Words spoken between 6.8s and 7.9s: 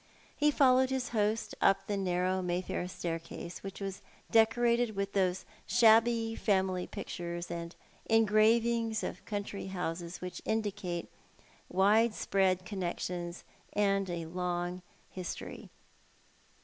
pictures and